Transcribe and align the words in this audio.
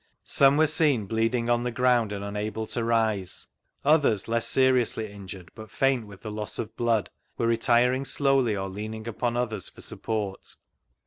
Some 0.25 0.57
were 0.57 0.65
seen 0.65 1.05
bleeding 1.05 1.47
on 1.47 1.61
the 1.63 1.69
ground 1.69 2.11
and 2.11 2.23
unable 2.23 2.65
to 2.65 2.83
rise; 2.83 3.45
others, 3.85 4.27
less 4.27 4.47
seriously 4.47 5.11
injured 5.11 5.51
but 5.53 5.69
faint 5.69 6.07
with 6.07 6.21
the 6.21 6.31
loss 6.31 6.57
of 6.57 6.75
blood, 6.75 7.11
were 7.37 7.45
retiring 7.45 8.05
slowly 8.05 8.55
or 8.55 8.67
leaning 8.67 9.07
upon 9.07 9.37
others 9.37 9.69
for 9.69 9.81
support. 9.81 10.55